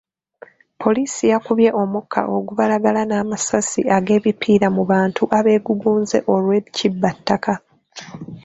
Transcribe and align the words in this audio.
Poliisi 0.81 1.23
yakubye 1.33 1.69
omukka 1.81 2.21
ogubalagala 2.37 3.01
n'amasasi 3.05 3.81
ag'ebipiira 3.97 4.67
mu 4.75 4.83
bantu 4.91 5.23
abeegugunze 5.37 6.17
olw'ekibbattaka. 6.33 7.53